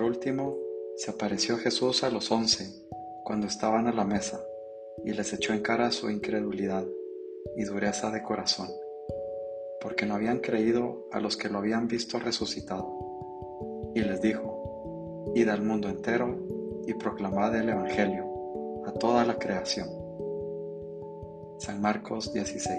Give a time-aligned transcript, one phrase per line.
[0.00, 0.56] Por último,
[0.96, 2.64] se apareció Jesús a los once
[3.22, 4.42] cuando estaban a la mesa
[5.04, 6.86] y les echó en cara su incredulidad
[7.54, 8.68] y dureza de corazón,
[9.78, 12.90] porque no habían creído a los que lo habían visto resucitado.
[13.94, 16.34] Y les dijo, Id al mundo entero
[16.86, 18.24] y proclamad el Evangelio
[18.86, 19.90] a toda la creación.
[21.58, 22.78] San Marcos 16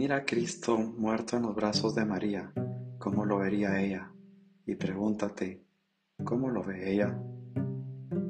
[0.00, 2.54] Mira a Cristo muerto en los brazos de María,
[2.96, 4.10] cómo lo vería ella,
[4.64, 5.62] y pregúntate,
[6.24, 7.20] ¿cómo lo ve ella?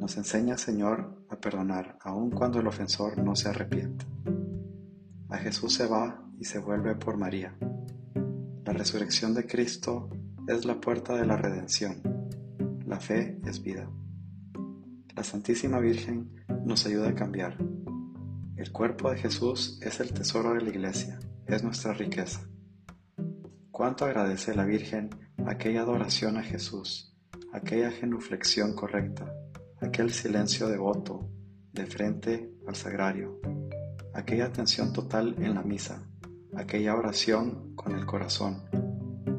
[0.00, 4.04] Nos enseña, Señor, a perdonar aun cuando el ofensor no se arrepiente.
[5.28, 7.56] A Jesús se va y se vuelve por María.
[8.64, 10.10] La resurrección de Cristo
[10.48, 12.02] es la puerta de la redención.
[12.84, 13.88] La fe es vida.
[15.14, 17.58] La Santísima Virgen nos ayuda a cambiar.
[18.56, 22.40] El cuerpo de Jesús es el tesoro de la Iglesia es nuestra riqueza.
[23.70, 25.10] Cuánto agradece la Virgen
[25.46, 27.16] aquella adoración a Jesús,
[27.52, 29.32] aquella genuflexión correcta,
[29.80, 31.28] aquel silencio devoto
[31.72, 33.40] de frente al sagrario,
[34.14, 36.08] aquella atención total en la misa,
[36.54, 38.62] aquella oración con el corazón,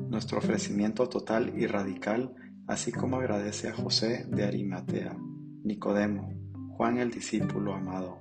[0.09, 2.35] nuestro ofrecimiento total y radical,
[2.67, 5.15] así como agradece a José de Arimatea,
[5.63, 6.29] Nicodemo,
[6.71, 8.17] Juan el discípulo amado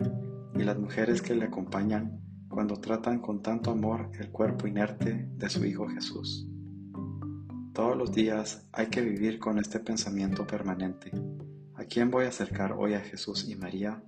[0.54, 2.20] y las mujeres que le acompañan
[2.50, 6.46] cuando tratan con tanto amor el cuerpo inerte de su Hijo Jesús.
[7.72, 11.12] Todos los días hay que vivir con este pensamiento permanente.
[11.74, 14.02] ¿A quién voy a acercar hoy a Jesús y María?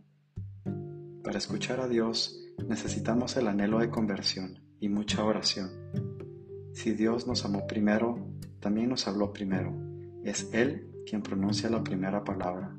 [1.23, 2.37] Para escuchar a Dios
[2.69, 5.71] necesitamos el anhelo de conversión y mucha oración.
[6.75, 8.27] Si Dios nos amó primero,
[8.59, 9.73] también nos habló primero.
[10.25, 12.77] Es Él quien pronuncia la primera palabra.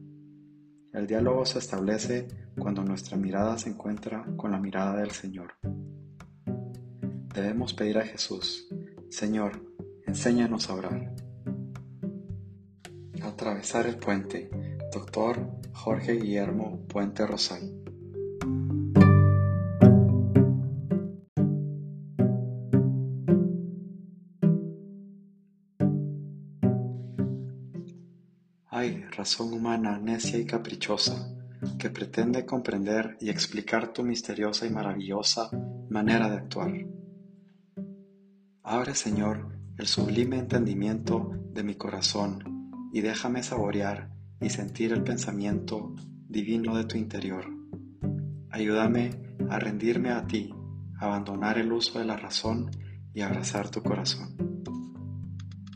[0.93, 2.27] El diálogo se establece
[2.57, 5.55] cuando nuestra mirada se encuentra con la mirada del Señor.
[7.33, 8.67] Debemos pedir a Jesús,
[9.09, 9.59] Señor,
[10.05, 11.15] enséñanos a orar.
[13.23, 14.51] Atravesar el puente,
[14.93, 17.82] Doctor Jorge Guillermo Puente Rosal.
[28.91, 31.33] Razón humana necia y caprichosa,
[31.79, 35.49] que pretende comprender y explicar tu misteriosa y maravillosa
[35.89, 36.73] manera de actuar.
[38.61, 44.11] Abre, Señor, el sublime entendimiento de mi corazón y déjame saborear
[44.41, 45.95] y sentir el pensamiento
[46.27, 47.45] divino de tu interior.
[48.49, 49.11] Ayúdame
[49.49, 50.53] a rendirme a ti,
[50.99, 52.69] abandonar el uso de la razón
[53.13, 54.35] y abrazar tu corazón.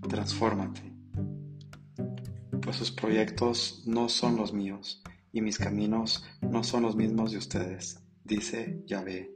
[0.09, 0.87] Transfórmate,
[2.67, 5.01] pues sus proyectos no son los míos
[5.31, 9.31] y mis caminos no son los mismos de ustedes, dice Yahvé.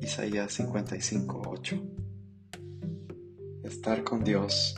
[0.00, 1.82] Isaías 55:8.
[3.62, 4.74] Estar con Dios.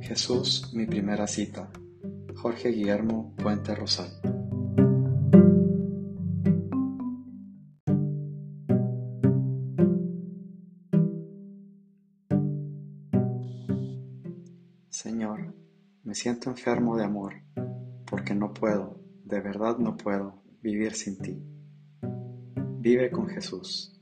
[0.00, 1.70] Jesús, mi primera cita.
[2.34, 4.10] Jorge Guillermo Puente Rosal.
[14.88, 15.54] Señor,
[16.04, 17.32] me siento enfermo de amor,
[18.04, 21.42] porque no puedo, de verdad no puedo, vivir sin ti.
[22.78, 23.98] Vive con Jesús.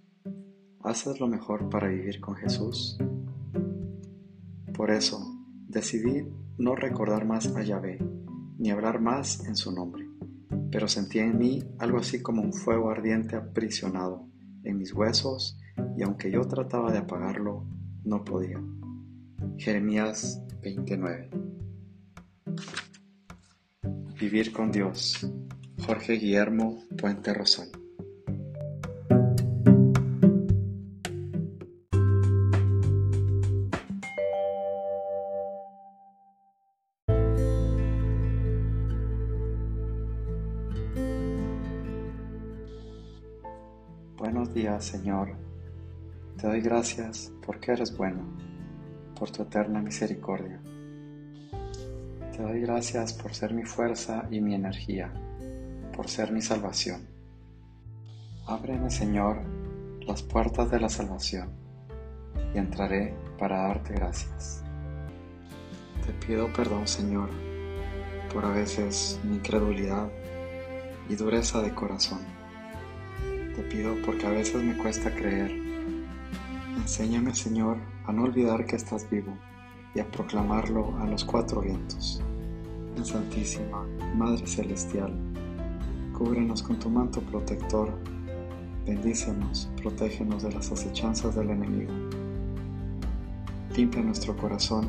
[0.81, 2.99] ¿Haces lo mejor para vivir con Jesús?
[4.75, 5.21] Por eso,
[5.69, 6.27] decidí
[6.59, 7.99] no recordar más a Yahvé,
[8.59, 10.09] ni hablar más en su nombre,
[10.73, 14.27] pero sentí en mí algo así como un fuego ardiente aprisionado
[14.65, 15.57] en mis huesos,
[15.97, 17.65] y aunque yo trataba de apagarlo,
[18.05, 18.61] no podía.
[19.57, 21.62] Jeremías 29
[24.23, 25.27] Vivir con Dios.
[25.85, 27.69] Jorge Guillermo Puente Rosal.
[44.17, 45.35] Buenos días, Señor.
[46.41, 48.23] Te doy gracias porque eres bueno,
[49.19, 50.63] por tu eterna misericordia.
[52.33, 55.13] Te doy gracias por ser mi fuerza y mi energía,
[55.95, 57.07] por ser mi salvación.
[58.47, 59.43] Ábreme, Señor,
[60.07, 61.51] las puertas de la salvación
[62.55, 64.65] y entraré para darte gracias.
[66.07, 67.29] Te pido perdón, Señor,
[68.33, 70.09] por a veces mi incredulidad
[71.11, 72.21] y dureza de corazón.
[73.55, 75.51] Te pido porque a veces me cuesta creer.
[76.79, 77.77] Enséñame, Señor,
[78.07, 79.37] a no olvidar que estás vivo
[79.95, 82.23] y a proclamarlo a los cuatro vientos.
[82.97, 83.87] En Santísima,
[84.17, 85.13] Madre Celestial,
[86.17, 87.93] cúbrenos con tu manto protector,
[88.87, 91.93] bendícenos, protégenos de las acechanzas del enemigo.
[93.77, 94.87] Limpia nuestro corazón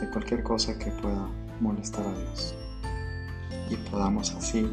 [0.00, 1.28] de cualquier cosa que pueda
[1.60, 2.54] molestar a Dios
[3.70, 4.68] y podamos así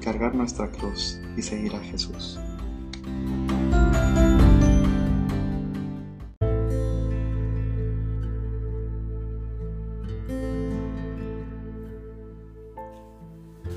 [0.00, 2.38] cargar nuestra cruz y seguir a Jesús.